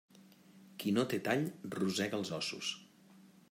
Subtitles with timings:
[0.83, 1.45] Qui no té tall,
[1.77, 2.73] rosega els ossos.